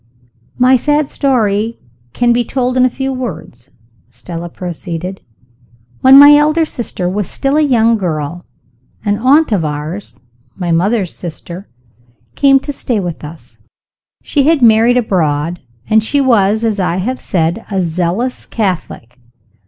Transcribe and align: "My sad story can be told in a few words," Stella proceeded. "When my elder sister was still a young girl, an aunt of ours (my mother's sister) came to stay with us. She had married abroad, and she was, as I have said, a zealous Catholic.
"My 0.57 0.77
sad 0.77 1.09
story 1.09 1.77
can 2.11 2.33
be 2.33 2.43
told 2.43 2.75
in 2.75 2.85
a 2.85 2.89
few 2.89 3.13
words," 3.13 3.69
Stella 4.09 4.49
proceeded. 4.49 5.21
"When 5.99 6.17
my 6.17 6.33
elder 6.35 6.65
sister 6.65 7.07
was 7.07 7.29
still 7.29 7.55
a 7.55 7.61
young 7.61 7.99
girl, 7.99 8.43
an 9.05 9.19
aunt 9.19 9.51
of 9.51 9.63
ours 9.63 10.19
(my 10.55 10.71
mother's 10.71 11.13
sister) 11.13 11.67
came 12.33 12.59
to 12.61 12.73
stay 12.73 12.99
with 12.99 13.23
us. 13.23 13.59
She 14.23 14.45
had 14.47 14.63
married 14.63 14.97
abroad, 14.97 15.59
and 15.87 16.03
she 16.03 16.19
was, 16.19 16.63
as 16.63 16.79
I 16.79 16.95
have 16.95 17.19
said, 17.21 17.63
a 17.69 17.83
zealous 17.83 18.47
Catholic. 18.47 19.19